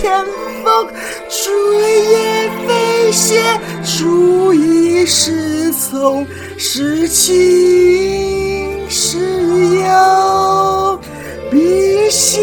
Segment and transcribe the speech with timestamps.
[0.00, 0.24] 天
[0.64, 0.88] 风
[1.28, 6.26] 追叶飞，谢逐意失从。
[6.56, 9.18] 是情是
[9.76, 11.00] 忧，
[11.50, 12.40] 必行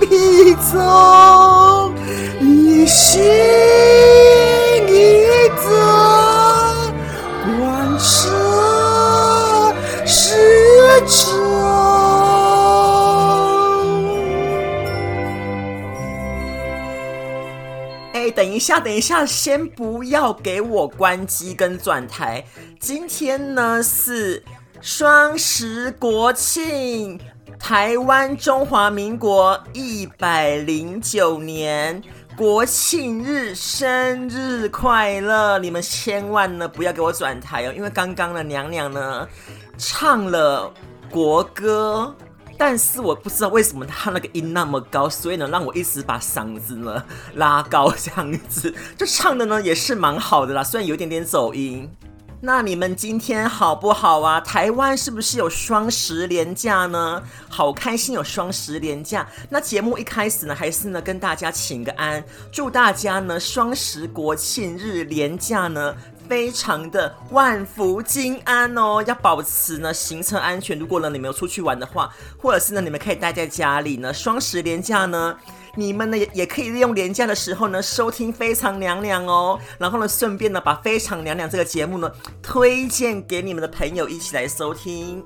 [0.00, 1.92] 必走，
[2.40, 3.22] 一心。
[18.58, 22.44] 一下，等一下，先不要给我关机跟转台。
[22.80, 24.42] 今天呢是
[24.80, 27.20] 双十国庆，
[27.56, 32.02] 台湾中华民国一百零九年
[32.36, 35.60] 国庆日，生日快乐！
[35.60, 39.28] 你们千万呢不要给我转台哦，因为刚刚的娘娘呢
[39.76, 40.74] 唱了
[41.08, 42.12] 国歌。
[42.58, 47.02] 但是我不知道为什么他那个音那么高，所以呢，让我一直把嗓子呢
[47.34, 51.88] 拉高，这样子就唱的呢也是蛮好的啦，虽然有点点走音。
[52.40, 54.40] 那你们今天好不好啊？
[54.40, 57.20] 台湾是不是有双十连假呢？
[57.48, 59.26] 好开心有双十连假。
[59.50, 65.92] 那节目一开始呢，还是呢跟大家请个安，祝大家呢双十国庆日连假呢。
[66.28, 70.78] 非常的万福金安哦，要保持呢行车安全。
[70.78, 75.34] 如果呢你们有出去玩的话，或者是呢你们可以待在家里呢，双十连假呢，
[75.74, 82.12] 你们呢也也可以利用连假的时候呢收听《非常娘娘》哦，然后呢顺便呢把《非常娘娘》这个节目呢
[82.42, 85.24] 推荐给你们的朋友一起来收听。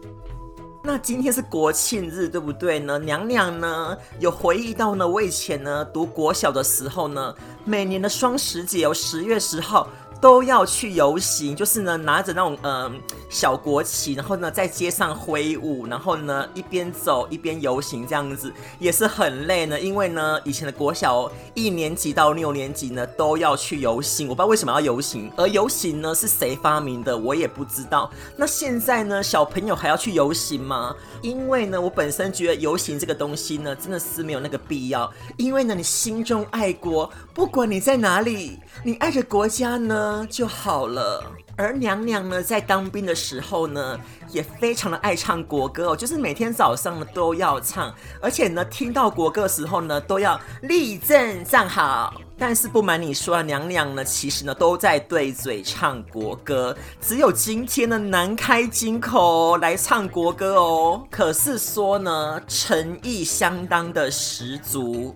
[0.85, 2.99] 那今天是国庆日，对不对呢？
[2.99, 7.33] 娘娘呢有回忆到呢，我以前呢读国小的时候呢，
[7.65, 9.89] 每年的双十节有十月十号。
[10.23, 19.81] 都要去游行，就是呢拿着那种嗯、小国旗，然后呢在街上挥舞，然后呢一边走一边游行，这样子也是很累呢。
[19.81, 28.09] 因为呢以前的国小一年级到六年级呢都要去游行，我不知道为什么要游行，而游行呢是谁发明的我也不知道。
[28.37, 30.95] 那现在呢小朋友还要去游行吗？
[31.21, 40.12] 因为呢我本身觉得游行这个东西呢真的是没有那个必要，因为呢你心中爱国，不管你在哪里，你爱着国家呢。
[40.29, 41.25] 就好了。
[41.55, 44.01] 而娘娘呢，在当兵的时候呢，
[44.31, 52.15] 也非常的爱唱国歌哦，就是每天早上呢都要唱，而且呢，听到国歌的时候呢，都要立正站好。
[52.39, 61.07] 但是不瞒你说啊，娘娘呢，其实呢都在对嘴唱国歌，只有今天呢难开金口来唱国歌哦。
[61.11, 65.15] 可是说呢，诚意相当的十足。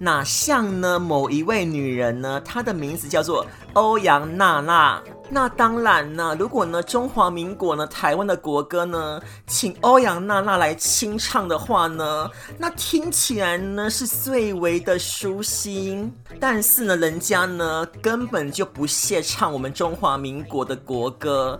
[0.00, 0.98] 哪像呢？
[0.98, 5.02] 某一位女人呢，她的名字叫做欧阳娜娜。
[5.30, 16.12] 那当然呢，如果呢中华民国呢台湾的国歌呢，请欧阳娜娜来清唱的话呢，那听起来呢是最为的舒心。
[16.38, 21.58] 但是呢，人家呢根本就不屑唱我们中华民国的国歌。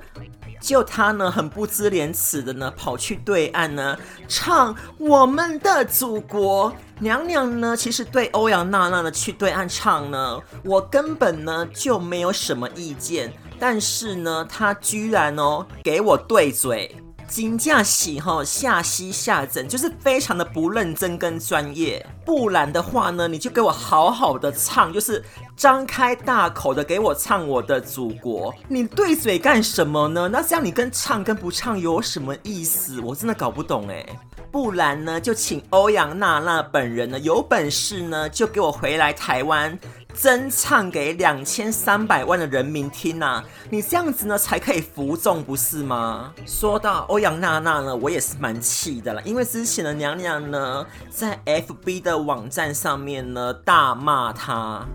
[0.65, 3.97] 就他呢，很不知廉耻的呢，跑去对岸呢
[4.27, 6.75] 唱我们的祖国。
[7.01, 13.31] 娘娘呢，其实对欧阳娜娜呢去对岸唱呢，我根本呢就没有什么意见。
[13.59, 16.97] 但是呢，他居然哦给我对嘴。
[17.27, 22.05] 金驾喜哈下西下整，就是非常的不认真跟专业。
[22.25, 25.23] 不然的话呢，你就给我好好的唱，就是
[25.57, 28.55] 张开大口的给我唱我的祖国。
[28.69, 30.29] 你对嘴干什么呢？
[30.29, 33.01] 那这样你跟唱跟不唱有什么意思？
[33.01, 34.05] 我真的搞不懂哎。
[34.51, 39.77] 不然呢，就请欧阳娜娜本人呢有本事呢就给我回来台湾。
[40.15, 46.33] 真唱给两千三百万的人民听呐、啊，你这样子呢才可以服众，不是吗？
[46.47, 54.87] 说到欧阳娜娜呢，我也是蛮气的啦，因为之前的娘娘呢在 FB 的网站上面呢大骂她，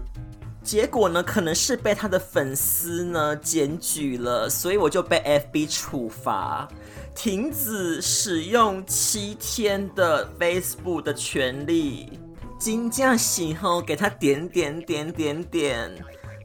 [0.63, 5.19] 结果呢可能是被她的粉丝呢检举了，所以我就被
[5.51, 6.67] FB 处罚，
[7.13, 12.17] 停止使用七天的 Facebook 的权利。
[12.59, 15.89] 金价喜后给他点点点点点，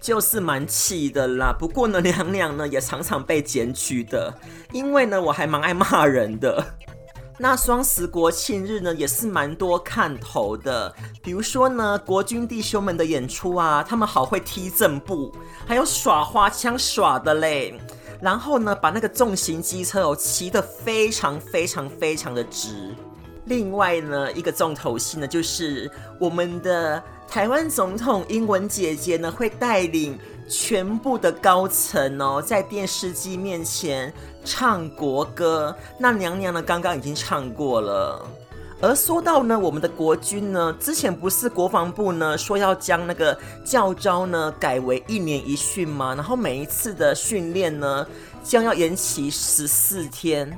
[0.01, 1.53] 就是蛮气的啦。
[1.53, 4.33] 不过呢， 娘娘呢也常常被检举的，
[4.71, 6.65] 因为呢我还蛮爱骂人的。
[7.37, 15.35] 那双十国庆日呢也是蛮多看头的，比如说呢国军弟兄们的演出啊，他们好会踢正步，
[15.67, 17.75] 还有耍花枪耍的嘞。
[18.23, 22.95] 然后呢把那个重型机车哦骑得非常非常非常的直。
[23.47, 30.19] 另外呢，一个重头戏呢，就是我们的台湾总统英文姐姐呢，会带领
[30.49, 34.13] 全部的高层哦，在电视机面前
[34.45, 35.77] 唱国歌。
[35.99, 38.25] 那娘娘呢，刚刚已经唱过了。
[38.81, 46.15] 而说到呢，我们的国军呢，之前不是国防部呢说要将那个教招呢改为一年一训吗？
[46.15, 48.07] 然后每一次的训练呢，
[48.43, 50.51] 将要延期十四天。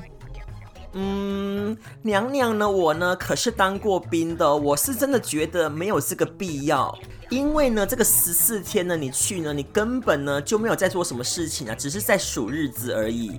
[0.99, 6.99] 嗯，娘娘呢，我呢可是当过兵的，我是真的觉得没有这个必要，
[7.29, 13.39] 因为呢，这个十四天呢，你去呢，你根本呢就没有在做什么事情啊，只是在数日子而已。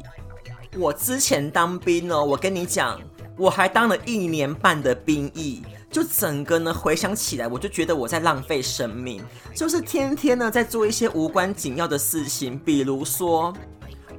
[0.78, 3.02] 我之前当兵呢，我跟你讲，
[3.36, 9.24] 我还当了一年半的兵役，就整个呢回想起来，我就觉得我在浪费生命，
[9.56, 13.52] 就是天天呢在做一些无关紧要的事情，比如说。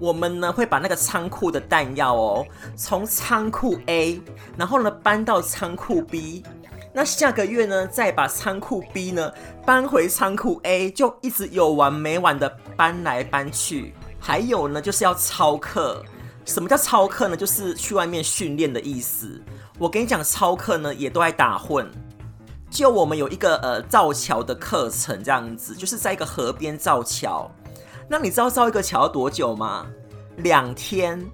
[0.01, 2.47] 我们呢会把那个仓库的弹药哦，
[2.77, 4.21] 从仓库 A，
[4.57, 6.45] 然后呢搬到仓库 B，
[6.93, 9.33] 那下个月呢再把仓库 B 呢
[9.67, 13.95] 搬回仓库 A，就一直有完没完的搬来搬去。
[14.21, 16.03] 还有呢就是要操课，
[16.45, 17.37] 什么叫操课呢？
[17.37, 19.41] 就是去外面训练的意思。
[19.79, 21.89] 我跟你讲，操课呢也都爱打混。
[22.71, 27.51] 就我们有一个呃造桥的课程，这样子，就是在一个河边造桥。
[28.09, 29.87] 那你知道造一个桥要多久吗？
[30.39, 31.25] 两天，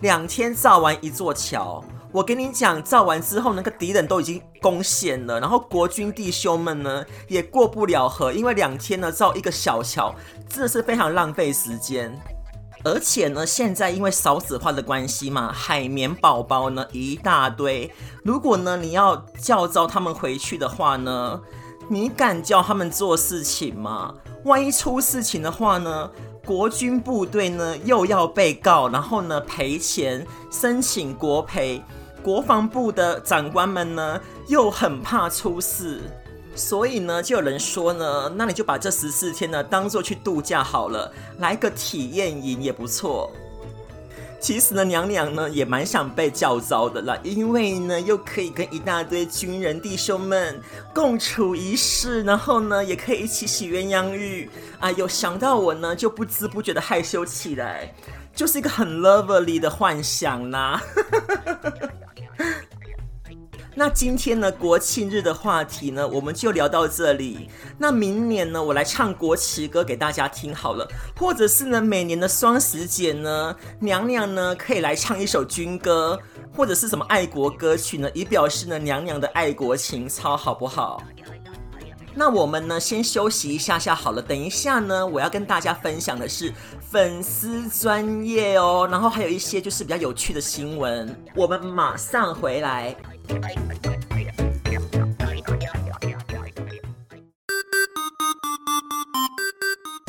[0.00, 1.84] 两天造完一座桥。
[2.10, 10.14] 我跟你讲，造完之后，那个敌人都已经攻陷了，然后国军弟兄们呢也过不了河，因为两天呢造一个小桥，
[10.48, 12.12] 真的是非常浪费时间。
[12.84, 17.90] 而且呢，现在因为少子化的关系嘛，海绵宝宝呢一大堆。
[18.24, 21.40] 如果呢你要叫召他们回去的话呢，
[21.88, 24.14] 你敢叫他们做事情吗？
[24.44, 26.10] 万一出事情的话呢，
[26.44, 31.80] 国军部队呢又要被告，然后呢赔钱，申请国赔，
[32.22, 36.00] 国防部的长官们呢又很怕出事，
[36.56, 43.30] 所以呢就有人说呢，那你就把这十四天呢当做去度假好了，来个体验营也不错。
[44.42, 50.60] 其实呢，娘娘呢也蛮想被叫糟的啦，因为呢又可以跟一大堆军人弟兄们
[50.92, 54.50] 共处一室，然后呢也可以一起洗鸳鸯浴。
[54.80, 54.90] 啊！
[54.90, 57.94] 有，想到我呢就不知不觉的害羞起来，
[58.34, 60.82] 就是一个很 lovely 的幻想啦。
[63.74, 67.48] 那今天呢，国庆日的话题呢，我们就聊到这里。
[67.78, 70.86] 那明年呢，我来唱国旗歌给大家听好了，
[71.16, 76.20] 或者是呢，每年的双十节呢，娘娘呢可以来唱一首军歌，
[76.54, 81.02] 或者是什么爱国歌曲呢，以表示呢娘娘的爱国情操，好不好？
[82.14, 92.94] 那我们呢先休息一下下好了，等一下呢，我要跟大家分享的是粉丝专业哦，然后还有一些就是比较有趣的新闻，我们马上回来。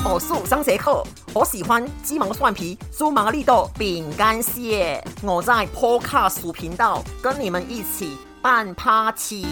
[0.05, 1.03] 我素上节课，
[1.33, 5.03] 我喜欢鸡毛蒜皮、猪毛绿豆饼干蟹。
[5.23, 9.45] 我在 Podcast 频道跟你们一起办 party。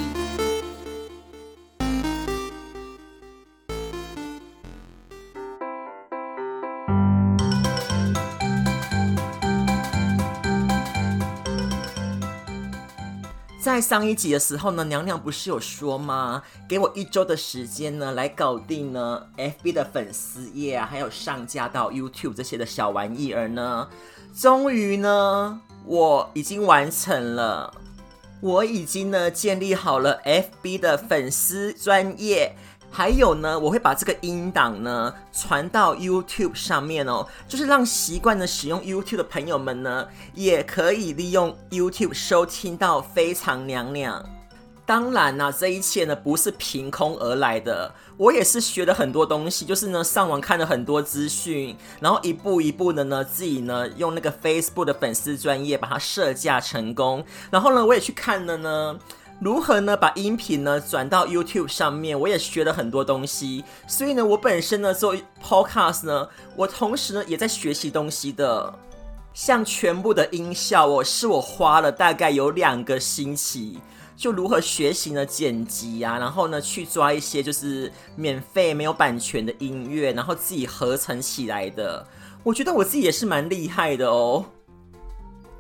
[13.72, 16.44] 在上一集的时候呢，娘娘不是有说吗？
[16.68, 23.88] 给我一周的时间呢，来搞定呢 FB 的粉丝页啊，还有上架到 YouTube 这些的小玩意儿呢。
[24.36, 27.74] 终于呢，我已经完成了，
[28.42, 32.58] 我已经呢建立好了 FB 的粉丝专业。
[32.92, 44.24] 还有呢，我会把这个音档呢传到 YouTube 上面哦，就是让习惯呢使用 YouTube 的朋友们呢，也可以利用 YouTube 收听到非常娘娘。
[44.86, 59.00] 当然啦、啊，这一切呢不是凭空而来的，我也是学了很多东西，就是呢上网看了很多资讯，然后一步一步的呢自己呢用那个 Facebook 的粉丝专业把它设架成功，然后呢我也去看了呢
[59.42, 68.72] 如何呢把音频呢转到 YouTube 上面，我也学了很多东西，所以呢我本身呢做 Podcast 呢，我同时呢也在学习东西的，
[69.34, 73.80] 像全部的音效哦，是我花了大概有两个星期。
[74.16, 75.26] 就如何学习呢？
[75.26, 82.06] 剪辑啊，然后呢，去抓一些就是免费没有版权的音乐，然后自己合成起来的。
[82.44, 84.46] 我觉得我自己也是蛮厉害的哦。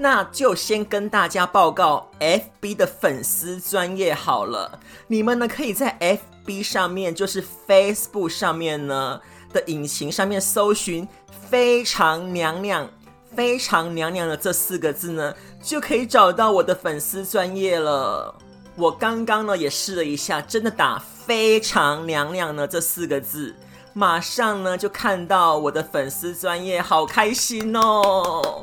[0.01, 4.79] 那就先跟大家报告 FB 的粉丝专业好了。
[5.05, 5.96] 你们呢可以在
[6.43, 9.22] FB 上面，就是 Facebook 上面呢
[9.53, 11.08] 的引擎上面搜寻
[11.51, 12.89] “非常娘娘
[13.36, 18.34] ”，“非常娘娘”的这四个字呢，就可以找到我的粉丝专业了。
[18.75, 23.55] 我刚刚呢也试了一下，真的打“非常娘娘”呢这四个字，
[23.93, 28.60] 马上呢就看到我的粉丝专业，好开心哦！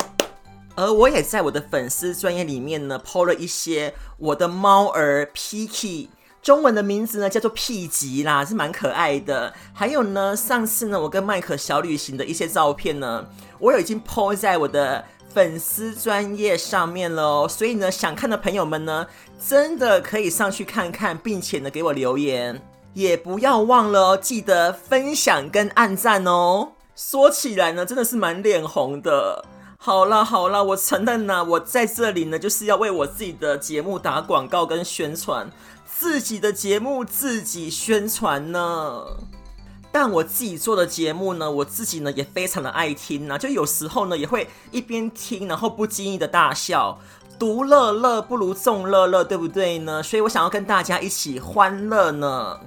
[0.79, 6.07] 而我也在我的粉丝专页里面呢 po 了一些我的猫儿 Piky，
[6.41, 9.53] 中文的名字呢叫做屁吉啦，是蛮可爱的。
[9.75, 13.27] 还有呢，上次呢我跟麦克小旅行的一些照片呢，
[13.59, 15.05] 我有已经 po 在我的。
[15.35, 19.07] 粉丝专页上面喽，所以呢，想看的朋友们呢，
[19.47, 22.61] 真的可以上去看看，并且呢，给我留言，
[22.95, 26.73] 也不要忘了哦，记得分享跟按赞哦。
[26.97, 29.45] 说起来呢，真的是蛮脸红的。
[29.81, 35.51] 好啦好啦，我承认呢，我在这里呢，就是要为我自己的节目打广告跟宣传，
[35.87, 39.05] 自己的节目自己宣传呢。
[39.93, 46.99] 但我自己做的节目呢，我自己呢也非常的爱听呢，就有时候呢也会一边听，然后不经意的大笑。
[47.39, 50.03] 独乐乐不如众乐乐，对不对呢？
[50.03, 52.59] 所以我想要跟大家一起欢乐呢。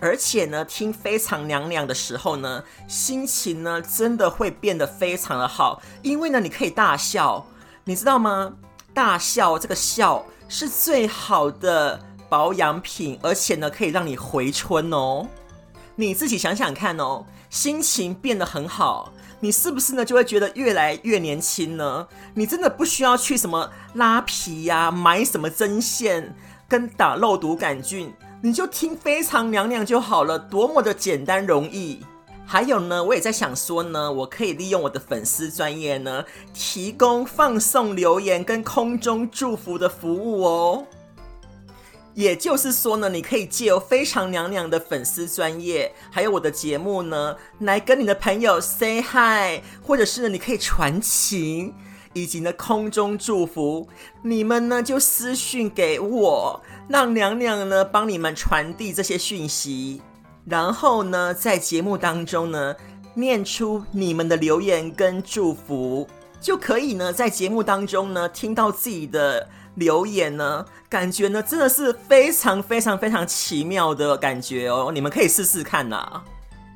[0.00, 7.46] 而且呢，听非常娘娘的时候呢，心情呢真的会变得非常的好，因为呢你可以大笑，
[7.84, 8.52] 你知道吗？
[8.94, 15.28] 大笑这个笑是最好的保养品，而且呢可以让你回春哦。
[15.96, 22.08] 你自己想想看哦，心情变得很好，你是不是呢就会觉得越来越年轻呢？
[22.34, 26.34] 你真的不需要去什么拉皮呀、啊，买什么针线
[26.66, 32.00] 跟打肉毒杆菌，你就听非常娘娘就好了，多么的简单容易。
[32.46, 40.86] 还有呢，我也在想说呢，我可以利用我的粉丝专业呢，提供放送留言跟空中祝福的服务哦。
[42.14, 51.72] 也就是说呢，你可以借由非常娘娘的粉丝专业，还有我的节目呢，来跟你的朋友 say hi，或者是呢，你可以传情，
[52.14, 53.86] 以及呢空中祝福，
[54.24, 60.02] 你们呢就私讯给我，让娘娘呢帮你们传递这些讯息，
[60.44, 62.74] 然后呢在节目当中呢
[63.14, 66.08] 念出你们的留言跟祝福，
[66.40, 69.48] 就可以呢在节目当中呢听到自己的。
[69.76, 76.20] 留言呢，感觉呢真的是非常非常非常奇妙的感觉哦，你们可以试试看呐。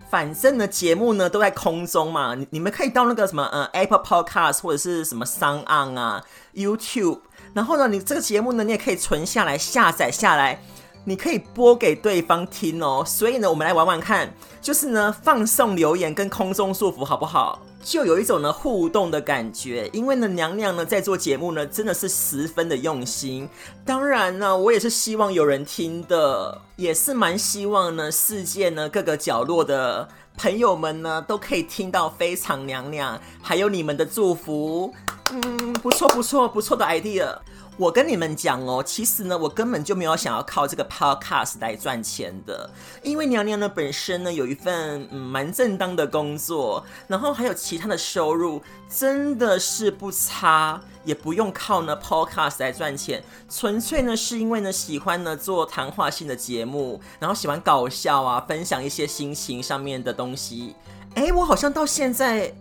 [0.09, 7.19] 反正呢节目呢都在空中嘛，你你们可以到那个什么呃 Apple Podcast 或者是什么 SoundOn 啊 YouTube，
[7.55, 10.61] 然后呢你这个节目呢你也可以存下来下载下来。
[11.05, 14.33] 你可以播给对方听哦，所以呢，我们来玩玩看，
[14.63, 17.61] 就是呢，放送留言跟空中祝福好不好？
[17.83, 23.47] 就有一种呢互动的感觉，因为呢，娘娘呢在做节目呢，真的是十分的用心。
[23.85, 30.09] 当然呢，我也是希望有人听的，也是蛮希望呢，世界呢各个角落的
[30.39, 34.95] 朋友们呢都可以听到非常娘娘，还有你们的祝福。
[35.31, 37.37] 嗯，不错不错不错的 idea。
[37.77, 42.71] 我跟你们讲哦，其实呢，我根本就没有想要靠这个 podcast 来赚钱的，
[43.03, 60.77] 因为娘娘呢本身呢有一份嗯蛮正当的工作，然后还有其他的收入，真的是不差，也不用靠呢 podcast 来赚钱，纯粹呢是因为呢喜欢呢做谈话性的节目，然后喜欢搞笑啊，分享一些心情上面的东西。
[61.17, 62.55] 哎，我好像到现在。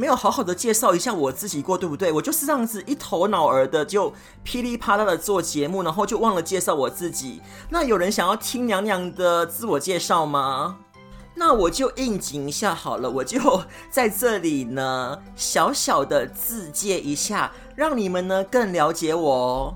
[0.00, 2.10] 没有好好的介绍一下我自己过，对不对？
[2.10, 4.10] 我就是这样子一头脑儿的就
[4.42, 7.42] 噼里啪啦的做节目，然后就忘了介绍我自己。
[7.68, 10.78] 那有人想要听娘娘的自我介绍吗？
[11.34, 19.74] 那我就应景一下好了，我就在这里呢小小的自介一下，让你们呢更了解我哦。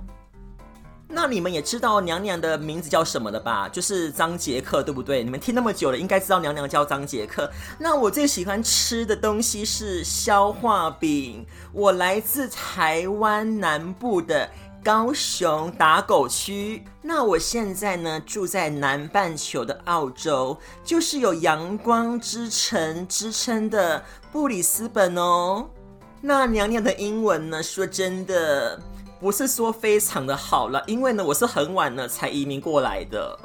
[1.14, 3.68] 那你们也知道娘娘的名字叫什么了吧？
[3.68, 5.22] 就是张杰克，对不对？
[5.22, 7.48] 你们听那么久了，应该知道娘娘叫张杰克。
[7.78, 14.50] 那我最喜欢吃的东西是消化饼，我来自台湾南部的
[14.82, 16.84] 高雄打狗区。
[17.00, 25.68] 那我现在呢，住在南半球的澳洲，就是有阳光之城之称的布里斯本哦。
[26.20, 28.80] 那娘娘的英文呢，说真的
[29.24, 33.38] 不是说非常的好了，因为呢，我是很晚了才移民过来的。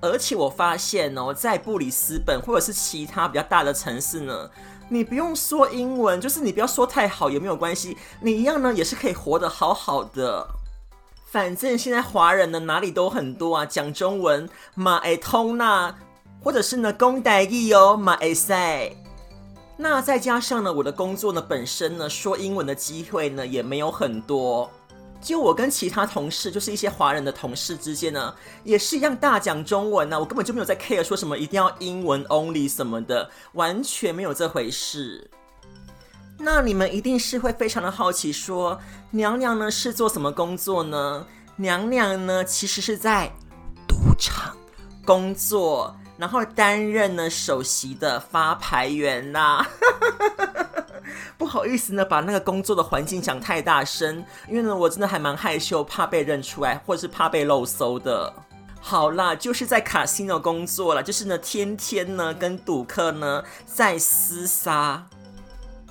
[0.00, 4.50] 而且我发现哦，在布里斯本或者是其他比较大的城市呢，
[4.88, 10.48] 你不用说英文，就是你不要说太好也没有关系，你一样呢也是可以活得好好的。
[11.26, 15.94] 反正现在华人呢哪里都很多啊，讲中文嘛会通呐，
[16.42, 18.52] 或者是呢讲台语哦嘛会使。
[19.82, 24.70] 那再加上呢我的工作呢本身呢说英文的机会呢也没有很多。
[25.20, 35.28] 就我跟其他同事，就是一些华人的同事之间呢，也是一样大讲中文呢、我根本就没有在 care 说什么一定要英文 only 什么的，完全没有这回事。
[36.38, 41.26] 那你们一定是会非常的好奇，说娘娘呢是做什么工作呢？
[41.56, 43.30] 娘娘呢其实是在
[43.86, 44.56] 赌场
[45.04, 49.68] 工作，然后担任呢首席的发牌员呐、啊。
[51.36, 58.32] 不好意思呢，把那个工作的环境讲太大声，因为呢，我真的还蛮害羞，怕被认出来，或者是怕被漏搜的。
[58.80, 65.04] 好啦，就是在 casino 工作了，就是呢，天天呢跟赌客呢在厮杀。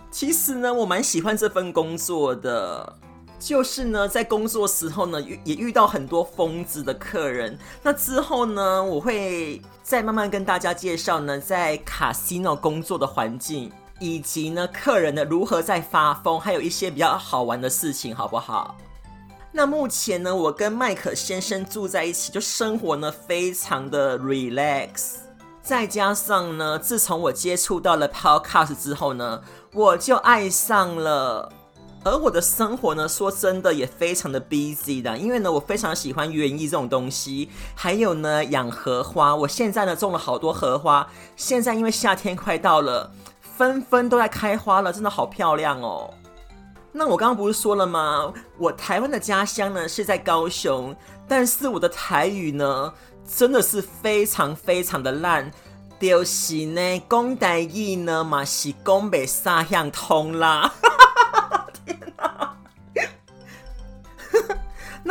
[0.09, 2.97] 其实呢，我蛮喜欢这份工作的，
[3.41, 7.57] 就是呢，在工作时候呢，也遇到很多疯子的客人。
[7.81, 13.71] 那之后呢，我会再慢慢跟大家介绍呢，在 casino 工作的环境。
[14.03, 18.75] 以及呢，客人呢如何在发疯，还有一些比较好玩的事情，好不好？
[19.51, 25.17] 那目前呢，我跟麦克先生住在一起，就生活呢非常的 relax。
[25.61, 31.53] 再加上呢，自从我接触到了 podcast 之后呢，我就爱上了。
[32.03, 39.35] 而我的生活呢，说真的也非常的 busy 的，因为呢，我非常喜欢园艺这种东西，还有呢养荷花。
[39.35, 43.11] 我现在呢种了好多荷花，现在因为夏天快到了。
[43.57, 46.11] 纷纷都在开花了，真的好漂亮哦。
[46.91, 48.33] 那我刚刚不是说了吗？
[48.57, 50.95] 我台湾的家乡呢是在高雄，
[51.27, 52.91] 但是我的台语呢
[53.23, 55.51] 真的是非常非常的烂。
[55.99, 60.73] 就是呢，讲台语呢嘛是讲不三样通啦。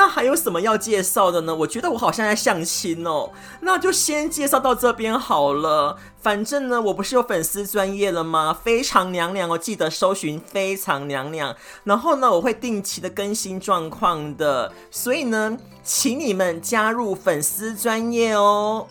[0.01, 1.55] 那还有什么要介绍的呢？
[1.55, 5.99] 我觉得我好像在相亲哦，那就先介绍到这边好了。
[6.23, 8.59] 反正呢，我不是有粉丝专业了吗？
[8.65, 11.55] 非常娘娘哦，记得搜寻非常娘娘。
[11.85, 18.87] 然后呢，我会定期的更新状况的，所以呢，请你们加入粉丝专业哦。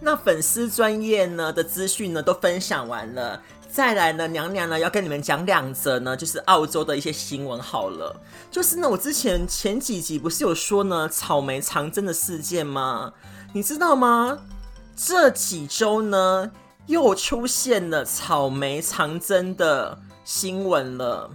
[0.00, 3.42] 那粉丝专业呢的资讯呢都分享完了。
[3.72, 8.20] 再来呢，娘娘呢要跟你们讲两则呢，就是澳洲的一些新闻好了。
[8.50, 13.12] 就是呢，我之前前几集不是有说呢，草莓长针的事件吗？
[13.52, 14.38] 你知道吗？
[14.96, 16.50] 这几周呢，
[16.86, 21.30] 又出现了草莓长针的新闻了。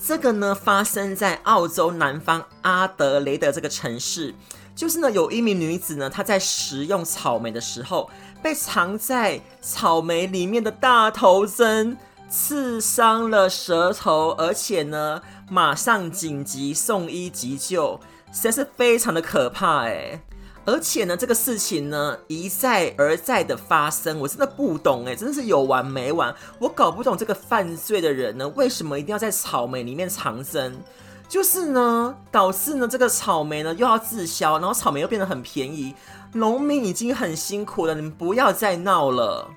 [0.00, 4.34] 这个呢，发生在澳洲南方阿德雷德这个城市。
[4.74, 8.08] 就是呢，有一名女子呢，她在食用草莓的时候，
[8.42, 11.96] 被藏在草莓里面的大头针
[12.28, 15.20] 刺伤了舌头，而且呢，
[15.50, 17.98] 马上紧急送医急救，
[18.32, 20.20] 实在是非常的可怕哎！
[20.66, 30.78] 而且呢，这个事情呢，一再而再的发生，我真的不懂哎，真的是有完没完，我搞不懂这个犯罪的人呢，为什么一定要在草莓里面藏针？
[31.26, 35.94] 就是呢，导致呢这个草莓呢又要滞销，然后草莓又变得很便宜，
[36.32, 39.48] 农民已经很辛苦了，你们不要再闹了。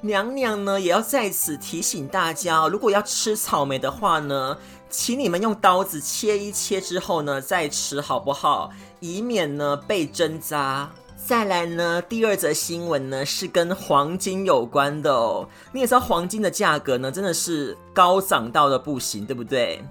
[0.00, 4.56] 娘娘呢也要在此提醒大家，如果要吃草莓的话呢，
[4.90, 8.70] 请你们用刀子切一切之后呢再吃，好不好？
[9.00, 10.90] 以免呢被针扎。
[11.16, 15.48] 再来呢，第二则新闻呢是跟黄金有关的哦。
[15.72, 19.82] 你也知道黄金的价格呢真的是高涨到的不行，对不对？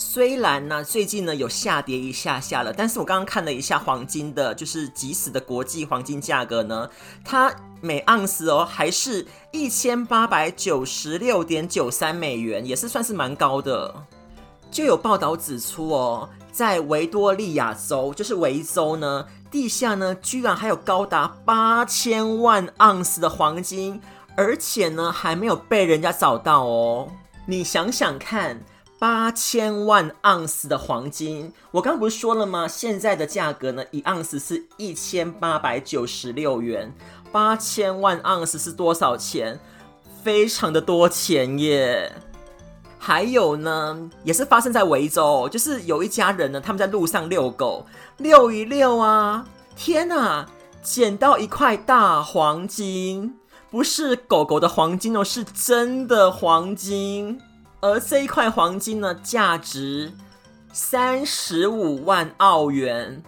[0.00, 6.88] 虽然呢，最近呢有下跌一下下了，但是我刚刚看了一下黄金的，就是即时的国际黄金价格呢，
[7.24, 13.92] 它每盎司哦还是一千八百九十六点九三美元，也是算是蛮高的。
[14.70, 24.00] 就有报道指出哦，在维多利亚州，就是维州呢，地下呢居然还有高达八千万盎司的黄金，
[24.36, 27.08] 而且呢还没有被人家找到哦。
[27.46, 28.60] 你想想看。
[28.98, 32.66] 八千万盎司的黄金，我刚不是说了吗？
[32.66, 36.92] 现在的价格呢，一盎司是一千八百九十六元。
[37.30, 39.60] 八千万盎司是多少钱？
[40.24, 42.12] 非常的多钱耶！
[42.98, 50.44] 还有呢，也是发生在维州，就是有一家人呢，他们在路上遛狗，遛一遛啊，天哪，
[50.82, 53.38] 捡到一块大黄金，
[53.70, 57.40] 不是狗狗的黄金哦，是真的黄金，
[57.80, 60.12] 而这一块黄金呢，价值
[60.72, 63.22] 三十五万澳元。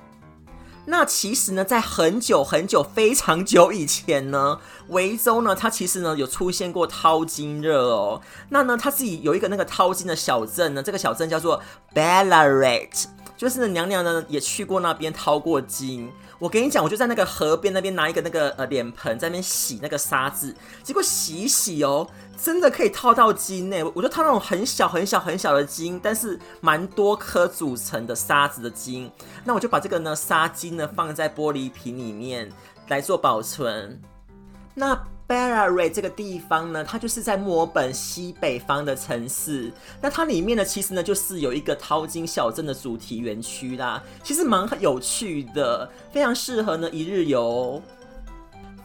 [0.87, 4.59] 那其实呢，在很久很久、非常久以前呢，
[4.89, 8.21] 维州呢，它其实呢有出现过淘金热哦。
[8.49, 11.63] 那呢，它自己有一个那个淘金的小镇呢，这个小镇叫做
[11.95, 13.05] Ballarat，
[13.37, 16.11] 就是娘娘呢也去过那边淘过金。
[16.41, 22.09] 我跟你讲，我就在那个河边那边拿一个那个呃脸盆在那边洗那个沙子，结果洗一洗哦，
[22.43, 23.77] 真的可以套到金呢。
[23.95, 29.11] 我就套那种很小很小很小的金，但是蛮多颗组成的沙子的金。
[29.45, 32.51] 那我就把这个呢沙金呢放在玻璃瓶里面
[32.89, 34.01] 来做保存。
[34.75, 34.99] 那
[35.29, 39.73] Ballarat 这个地方呢，它就是在墨尔本西北方的城市。
[40.01, 47.81] 那它里面呢，其实呢就是有一个淘金小镇的主题园区啦，其实蛮有趣的，非常适合呢一日游。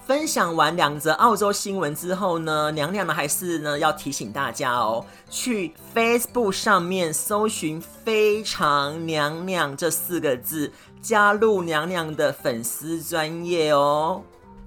[0.06, 14.22] 分享完两则澳洲新闻之后呢，娘娘呢还是呢要提醒大家哦，去 Facebook 上面搜寻“非常娘娘”这四个字，加入娘娘的粉丝专业哦。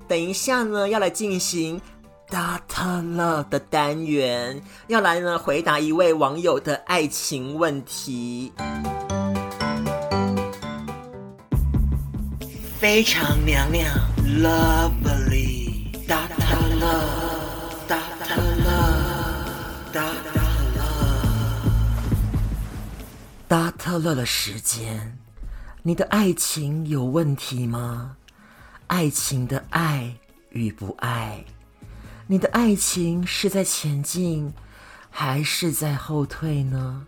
[0.09, 1.81] 等一下呢，要来进行
[2.29, 3.15] Dr.
[3.15, 8.53] Love 的单元，要来呢回答一位网友的爱情问题。
[12.81, 13.87] 非常娘娘
[14.29, 16.29] ，Lovely，Dr.
[16.79, 18.37] Love，Dr.
[18.67, 20.35] Love，Dr.
[23.49, 23.99] Love，Dr.
[23.99, 25.17] Love 的时间，
[25.83, 28.17] 你的爱情有问题吗？
[28.87, 30.15] 爱情的爱
[30.51, 31.45] 与不爱，
[32.27, 34.53] 你的爱情是在前进，
[35.11, 37.07] 还是在后退呢？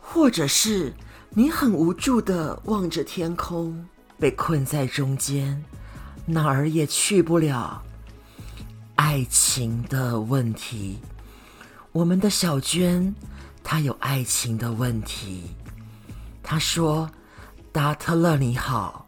[0.00, 0.94] 或者是
[1.30, 3.86] 你很无助地望着天空，
[4.18, 5.64] 被困在中间，
[6.24, 7.82] 哪儿也去不了？
[8.94, 10.98] 爱情的问题，
[11.90, 13.12] 我们的小娟，
[13.64, 15.50] 她有爱情的问题。
[16.42, 17.10] 她说
[17.72, 19.06] ：“达特勒，你好。”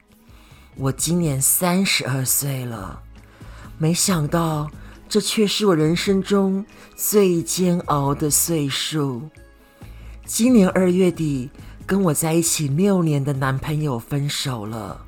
[0.76, 3.00] 我今年三十二岁了，
[3.78, 4.68] 没想到
[5.08, 9.30] 这却是我人生中最煎熬的岁数。
[10.26, 11.48] 今年二月底，
[11.86, 15.06] 跟我在一起六年的男朋友分手了。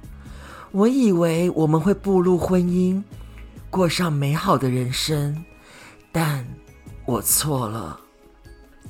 [0.77, 3.03] 我以为我们会步入婚姻，
[3.71, 5.43] 过上美好的人生，
[6.13, 6.47] 但
[7.07, 7.99] 我错了。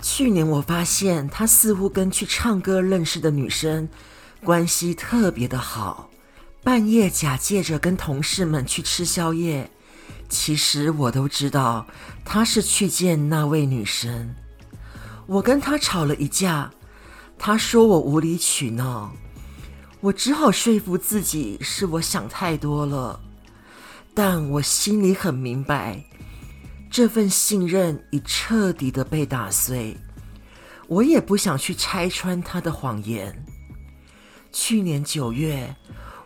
[0.02, 3.88] 去年我发现他似乎跟去唱歌认识的女生
[4.42, 6.10] 关系特别的好。
[6.60, 9.70] 半夜假借着跟同事们去吃宵夜，
[10.28, 11.86] 其实我都知道
[12.24, 14.34] 他是去见那位女生。
[15.26, 16.68] 我跟他吵了一架，
[17.38, 19.12] 他说我无理取闹，
[20.00, 23.20] 我只好说服自己是我想太多了。
[24.14, 26.04] 但我心里很明白，
[26.90, 29.96] 这份信任已彻底的被打碎，
[30.86, 33.44] 我也不想去拆穿他的谎言。
[34.52, 35.76] 去年九月。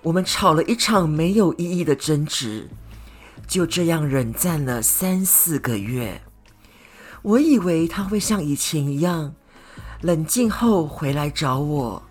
[0.02, 2.70] 我们吵了一场没有意义的争执，
[3.46, 6.22] 就这样冷战了三四个月。
[7.20, 9.34] 我以为他会像以前一样，
[10.00, 12.02] 冷静后回来找我，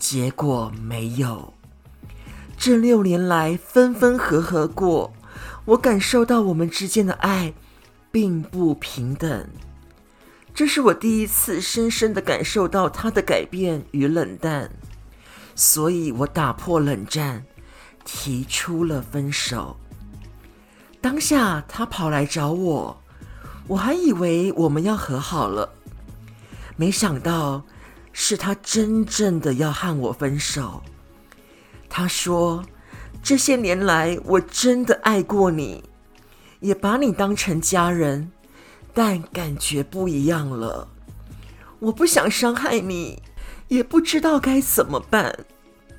[0.00, 1.52] 结果没有。
[2.56, 5.12] 这六年来分分合合过，
[5.66, 7.52] 我感受到我们之间的爱
[8.10, 9.48] 并不平等。
[10.52, 14.70] 这是我第一次深深的感受到他的改变与冷淡。
[15.54, 17.44] 所以我打破冷战，
[18.04, 19.76] 提出了分手。
[21.00, 23.02] 当下他跑来找我，
[23.68, 25.70] 我还以为我们要和好了，
[26.76, 27.62] 没想到
[28.12, 30.82] 是他真正的要和我分手。
[31.88, 32.64] 他说
[33.22, 35.84] ：“这些年来我真的爱过你，
[36.60, 38.30] 也把你当成家人，
[38.92, 40.88] 但感觉不一样了。
[41.78, 43.22] 我不想伤害你。”
[43.70, 45.32] 也不知道该怎么办，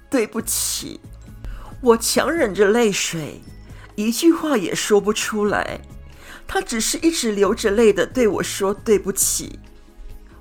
[0.09, 0.99] 对不起，
[1.79, 3.39] 我强忍着泪水，
[3.95, 5.79] 一句话也说不出来。
[6.45, 9.57] 他只是一直流着泪的对我说对不起。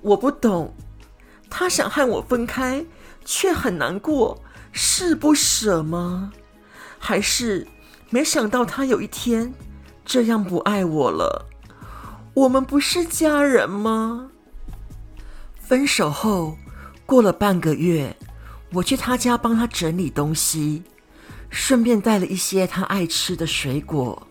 [0.00, 0.74] 我不懂，
[1.50, 2.86] 他想和我分开，
[3.24, 4.40] 却很难过，
[4.72, 6.32] 是不舍吗？
[6.98, 7.66] 还是
[8.08, 9.52] 没想到他有一天
[10.04, 11.46] 这样不爱我了？
[12.32, 14.30] 我们不是家人吗？
[15.60, 16.56] 分手后。
[17.04, 18.16] 过了半个月，
[18.74, 20.84] 我去他家帮他整理东西，
[21.50, 24.28] 顺便带了一些他爱吃的水果。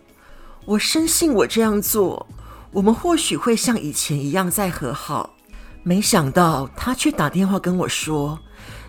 [0.64, 2.26] 我深信我这样做，
[2.70, 5.36] 我们或许会像以前一样再和好。
[5.82, 8.38] 没想到他却打电话跟我说，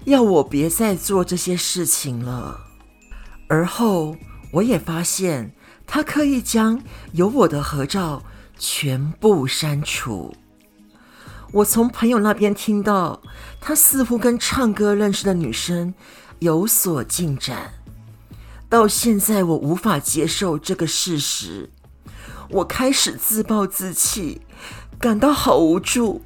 [0.06, 2.60] 要我别再做这些事情了。
[3.48, 4.16] 而后
[4.52, 5.54] 我也发现，
[5.88, 6.82] 他刻意将
[7.14, 8.24] 有我的合照
[8.58, 10.36] 全部删除。
[11.54, 13.22] 我从朋友那边听到，
[13.60, 15.94] 他似乎跟唱歌认识的女生
[16.40, 17.74] 有所进展。
[18.70, 21.70] 到现在，我无法接受这个事实，
[22.50, 24.42] 我开始自暴自弃，
[24.98, 26.22] 感到好无助，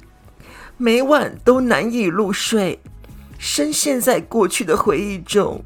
[0.78, 2.78] 每晚都难以入睡，
[3.38, 5.64] 深陷在过去的回忆中。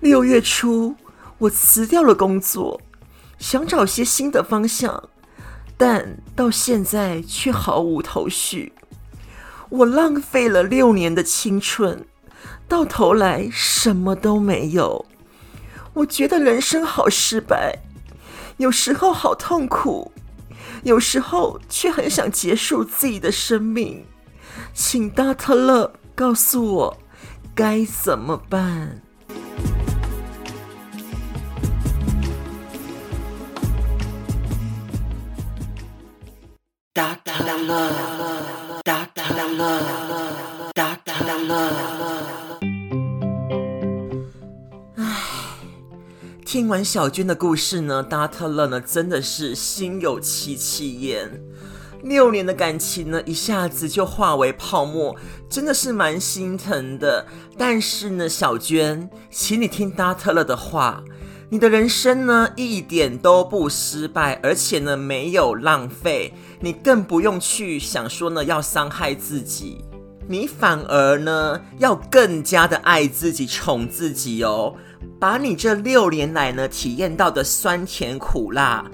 [0.00, 0.96] 六月初，
[1.36, 2.80] 我辞掉了工作，
[3.38, 5.10] 想找些新的方向。
[5.76, 8.72] 但到现在却毫无头绪，
[9.68, 12.06] 我浪费了六年的青春，
[12.66, 15.04] 到头来什么都没有。
[15.92, 17.80] 我觉得人生好失败，
[18.56, 20.12] 有时候好痛苦，
[20.82, 24.06] 有时候却很想结束自己的生命。
[24.72, 26.98] 请大特勒告诉我
[27.54, 29.00] 该怎么办。
[36.92, 37.92] 哒哒了，
[38.84, 40.32] 哒哒了，
[40.74, 42.60] 哒哒了。
[44.96, 45.04] 唉，
[46.44, 51.40] 听完小娟的故事呢，达特勒呢真的是心有戚戚焉。
[52.04, 55.16] 六年的感情呢，一下子就化为泡沫，
[55.48, 57.26] 真的是蛮心疼的。
[57.56, 61.02] 但是呢，小娟，请你听达特勒的话，
[61.48, 66.34] 你的人生呢一点都不失败，而且呢没有浪费。
[66.60, 69.82] 你更不用去想说呢，要伤害自己，
[70.28, 74.74] 你反而呢要更加的爱自己、宠自己哦。
[75.18, 78.84] 把你这六年来呢体验到的酸甜苦辣，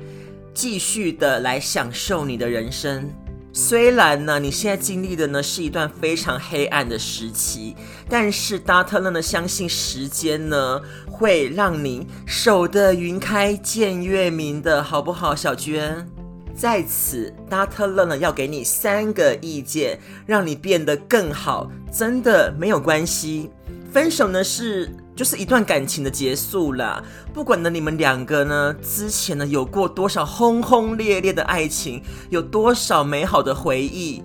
[0.61, 3.11] 继续的来享受你的人生。
[3.51, 7.75] 虽然呢你现在经历的呢是一段非常黑暗的时期，
[8.11, 10.79] 但是达特勒呢相信时间呢
[11.11, 16.07] 会让你守得云开见月明的，好不好，小娟？
[16.55, 21.73] 在此，达特勒呢要给你三个意见，让你变得更好。
[21.91, 23.49] 真的没有关系，
[23.91, 27.05] 分手呢是就是一段感情的结束了。
[27.35, 34.23] 不管呢你们两个呢之前呢有过多少轰轰烈烈的爱情，有多少美好的回忆，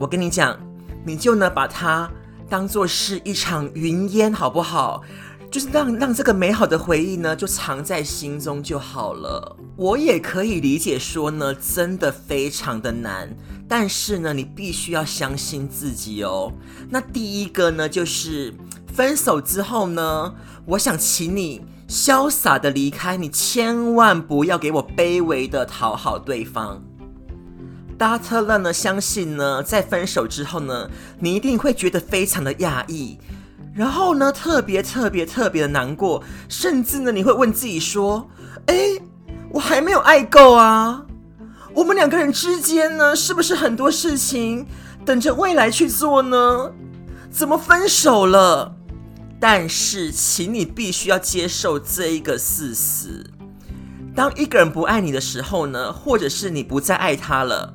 [0.00, 0.58] 我跟你讲，
[1.06, 2.10] 你就呢把它
[2.48, 5.04] 当做是一场云烟，好不好？
[5.48, 9.56] 就是让让这个美好的回忆呢，就藏在心中就好了。
[9.76, 13.32] 我也可以理解说呢，真的非常的难，
[13.68, 16.52] 但是呢，你必须要相信自己哦。
[16.90, 18.52] 那第一个呢，就是
[18.92, 20.34] 分手之后呢，
[20.66, 26.82] 我想请你潇洒的离开，你千万不要给我卑微的讨好对方。
[27.96, 33.18] 达特勒呢，相信呢，在分手之后呢，你一定会觉得非常的讶异。
[33.74, 38.28] 然后呢，特别特别特别的难过，甚至呢，你会问自己说
[38.66, 38.76] ：“哎，
[39.50, 41.06] 我还没有爱够啊！
[41.72, 44.66] 我们两个人之间呢，是不是很多事情
[45.06, 46.72] 等着未来去做呢？
[47.30, 48.74] 怎么分手了？”
[49.44, 53.26] 但是，请你必须要接受这一个事实：
[54.14, 57.74] 当一个人不爱你的时候呢，或者是你不再爱他了，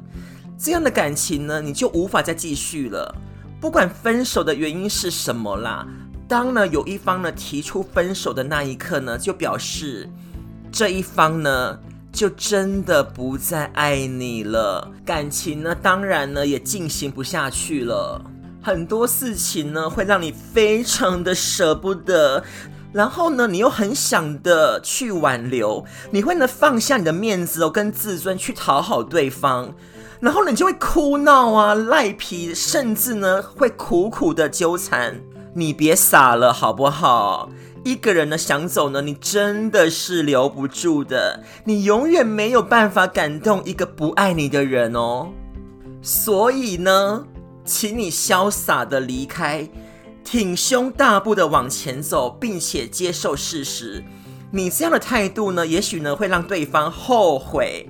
[0.57, 3.13] 这样的感情呢，你就无法再继续了。
[3.59, 5.85] 不管分手的原因是什么啦，
[6.25, 10.09] 当呢有一方呢提出分手的那一刻呢，就表示
[10.71, 11.77] 这一方呢
[12.13, 18.21] 就真的不再爱你了，感情呢当然呢也进行不下去了。
[18.67, 22.43] 很多事情呢会让你非常的舍不得，
[22.91, 29.73] 然后呢你又很想的去挽留，你会呢放下你的面子哦跟自尊去讨好对方。
[30.19, 35.21] 然后呢你就会哭闹啊、赖皮，甚至呢会苦苦的纠缠。
[35.53, 37.49] 你别傻了，好不好？
[37.85, 41.41] 一个人呢想走呢，你真的是留不住的。
[41.63, 45.29] 你永远没有办法感动一个不爱你的人哦。
[46.01, 47.25] 所以呢，
[47.67, 49.67] 请你潇洒的离开，
[50.23, 54.03] 挺胸大步的往前走，并且接受事实。
[54.49, 57.89] 你这样的态度呢，也许呢会让对方后悔。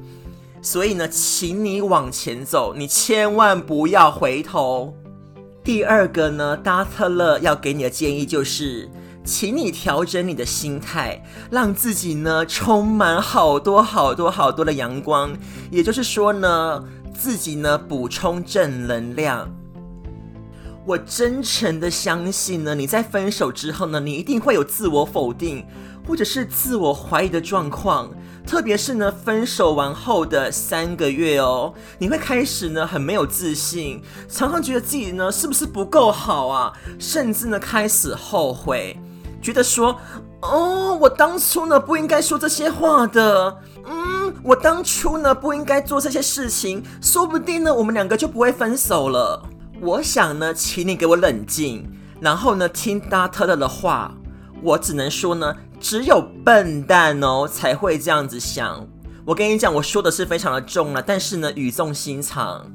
[0.59, 4.95] 所以呢，请你往前走，你千万不要回头。
[5.63, 8.89] 第二个呢，达特勒要给你的建议就是，
[9.23, 15.31] 请你调整你的心态，让自己呢充满好多好多好多的阳光。
[15.69, 19.47] 也就是说呢，自己呢补充正能量。
[20.87, 25.65] 我真诚的相信呢，你在分手之后呢，你一定会有自我否定
[26.07, 28.09] 或者是自我怀疑的状况。
[28.45, 38.97] 特别是呢，分手完后的三个月哦，你会开始呢很没有自信，常常觉得自己呢是不是不够好啊，甚至呢开始后悔，
[39.41, 39.99] 觉得说，
[40.41, 49.43] 哦，我当初呢不应该说这些话的，嗯，我当初呢不应该做这些事情，说不定呢我们两个就不会分手了。
[49.81, 51.87] 我想呢，请你给我冷静，
[52.19, 54.15] 然后呢听达特勒的话，
[54.61, 55.55] 我只能说呢。
[55.79, 58.83] 只有笨蛋哦才会这样子想。
[59.23, 62.65] 我跟你讲，我说的是非常的重了，但是呢，语重心长。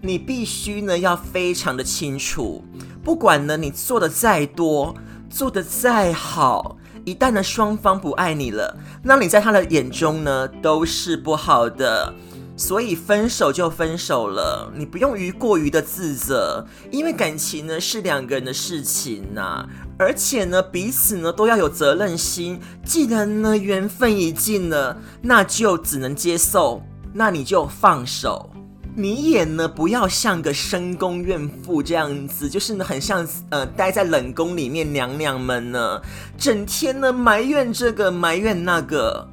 [0.00, 2.64] 你必须呢要非常的清楚，
[3.04, 4.94] 不管呢你做的再多，
[5.28, 12.14] 做的再好，一旦呢双方不爱你了，那你在他的眼中呢都是不好的。
[12.56, 22.58] 所以分手就分手了，你不用于过于的自责，因为感情呢是两个人的事情呐、而且呢彼此呢都要有责任心。
[22.82, 28.50] 既然呢缘分已尽了，那就只能接受，那你就放手。
[28.98, 36.00] 你也呢不要像个深宫怨妇这样子，就是呢很像呃待在冷宫里面娘娘们呢，
[36.38, 39.28] 整天呢埋怨这个埋怨那个。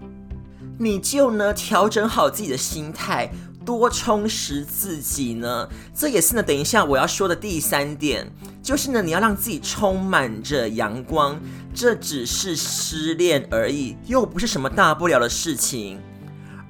[0.78, 3.32] 你就呢调整好自己的心态，
[3.66, 5.68] 多充实自己呢。
[5.96, 8.30] 这也是呢，等一下我要说的第三点，
[8.62, 11.40] 就是呢，你要让自己充满着阳光。
[11.74, 16.00] 这只是失恋而已，又不是什么大不了的事情。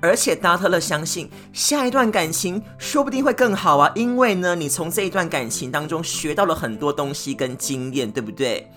[0.02, 8.70] 而且达特勒相信，下一段感情说不定会更好啊，因为呢，你从这一段感情当中学到了很多东西跟经验，对不对？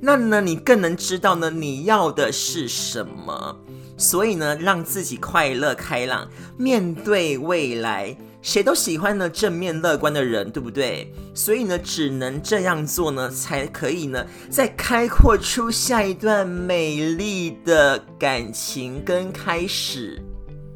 [0.00, 3.56] 那呢，你更能知道呢，你要的是什么。
[3.98, 8.16] 所以呢，让自己快乐开朗，面对未来。
[8.40, 11.12] 谁都喜欢呢正面乐观的人，对不对？
[11.34, 20.22] 所以呢，只能这样做呢，才可以呢，再开阔出下一段美丽的感情跟开始。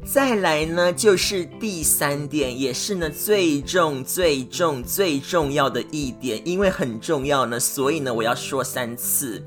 [0.05, 9.41] 再来呢，就是第三点，也是呢最重、最重、最重要的一点，因为很重要呢，所以呢，我要说三次，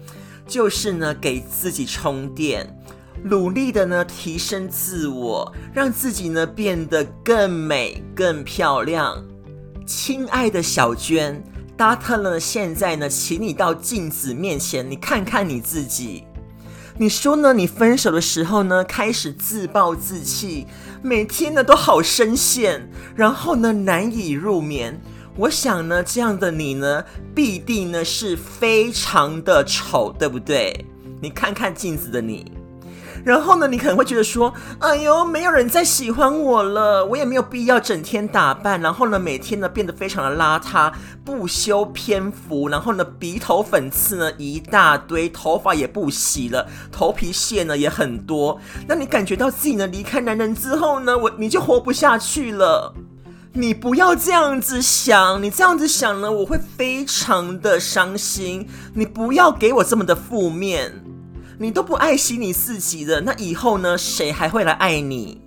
[0.48, 2.66] 就是呢，给自己充电。
[3.24, 9.24] 努力的呢，提升自我，让自己呢变得更美、更漂亮。
[9.86, 11.42] 亲爱的小娟，
[11.76, 16.24] 达特勒现在呢，请你到镜子面前，你看看你自己。
[16.98, 17.52] 你说呢？
[17.52, 20.66] 你分手的时候呢，开始自暴自弃，
[21.02, 24.98] 每天呢都好深陷，然后呢难以入眠。
[25.36, 30.86] 我想呢，这样的你呢，必定呢是非常的丑，对不对？
[31.20, 32.50] 你看看镜子的你。
[33.24, 40.92] 然后呢，你可能会觉得说，哎呦，没有人再喜欢我了，我也没有必要整天打扮，然后呢，每天呢变得非常的邋遢，
[41.24, 48.58] 不修边幅，然后呢，鼻头粉刺呢一大堆，头发也不洗了，头皮屑呢也很多。
[48.86, 52.94] 那你感觉到自己呢离开男人之后呢，我你就活不下去了。
[53.58, 58.68] 你不要这样子想，你这样子想呢，我会非常的伤心。
[58.92, 60.92] 你不要给我这么的负面。
[61.58, 63.96] 你都不爱惜你自己的，那以后呢？
[63.96, 65.40] 谁还会来爱你？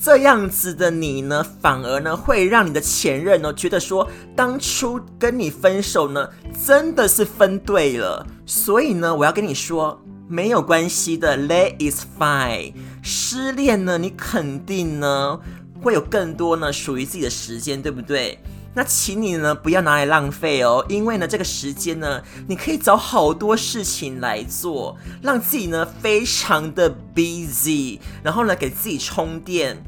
[0.00, 6.28] 这样子的你呢，反而呢会让你的前任呢觉得说，当初跟你分手呢，
[6.64, 8.24] 真的是分对了。
[8.44, 12.74] 所以呢，我要跟你说，没有关系的，That is fine。
[13.02, 15.40] 失恋呢，你肯定呢
[15.82, 18.38] 会有更多呢属于自己的时间，对不对？
[18.76, 29.82] 那请你呢不要拿来浪费哦，因为呢这个时间呢，你可以找好多事情来做，让自己呢非常的 busy，然后呢给自己充电。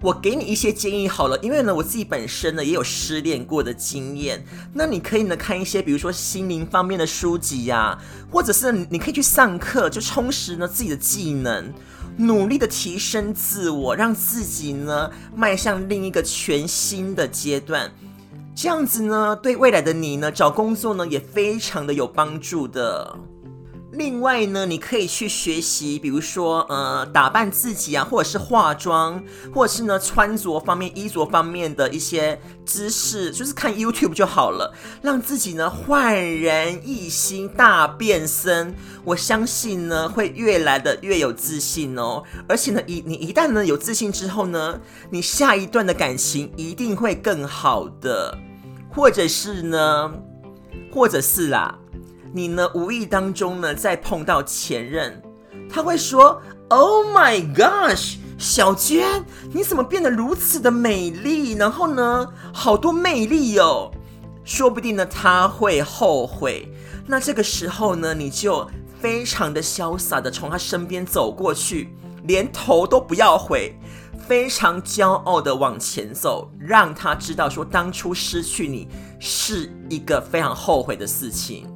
[0.00, 4.42] 我给你一些建议好了，因为呢我自己本身呢也有失恋过的经验，
[4.72, 7.98] 那你可以呢看一些比如说心灵方面的书籍呀，
[8.30, 11.70] 或者是你可以去上课，就充实呢自己的技能，
[12.16, 17.92] 努力的提升自我，让自己呢迈向另一个全新的阶段。
[18.54, 23.18] 这样子呢，对未来的你呢，找工作呢也非常的有帮助的。
[23.92, 29.22] 另外呢，你可以去学习，比如说呃，打扮自己啊，或者是化妆，
[29.54, 38.74] 或者是呢穿着方面、衣着方面的一些知识，就是看 YouTube 就好了，让自己呢焕然一新、大变身。
[39.04, 42.22] 我相信呢，会越来的越有自信哦。
[42.48, 44.80] 而且呢，一你一旦呢有自信之后呢，
[45.10, 48.38] 你下一段的感情一定会更好的，
[48.90, 50.10] 或者是呢，
[50.90, 51.78] 或者是啦。
[52.34, 55.22] 你呢，无意当中呢，再碰到前任，
[55.68, 59.22] 他会说：“Oh my gosh，小娟，
[59.52, 61.52] 你怎么变得如此的美丽？
[61.52, 63.90] 然后呢，好多魅力哦。”
[64.44, 66.66] 说不定呢，他会后悔。
[67.06, 68.66] 那这个时候呢，你就
[68.98, 73.78] 非常的潇洒的从他身边走过去，连头都不要回，
[74.26, 78.88] 非常骄傲的往前走，让他知道说当初失去你
[79.20, 81.71] 是一个非常后悔的事情。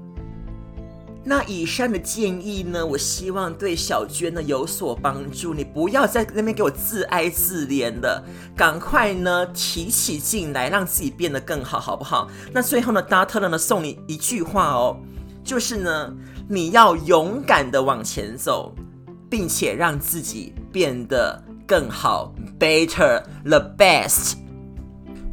[1.28, 5.52] 那以上的建议呢，我希望对小娟呢有所帮助。
[5.52, 8.22] 你不要在那边给我自哀自怜的，
[8.56, 12.28] 赶快呢提起劲来，让自己变得更好，好不好？
[12.52, 14.96] 那最后呢，达特勒呢送你一句话哦，
[15.42, 16.14] 就是呢，
[16.48, 18.72] 你要勇敢的往前走，
[19.28, 24.45] 并且让自己变得更好，better the best。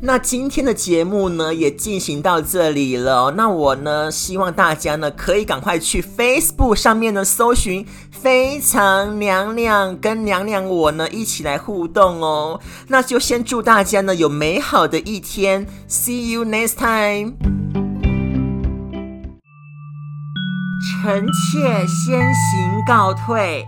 [0.06, 3.32] 那今天的节目呢，也进行到这里了。
[3.38, 12.60] 那我呢，希望大家呢，可以赶快去 Facebook 上面呢，搜寻“非常娘娘”，跟娘娘我呢一起来互动哦。
[12.89, 17.36] 那就先祝大家呢有美好的一天，See you next time。
[21.01, 23.66] 臣妾先行告退。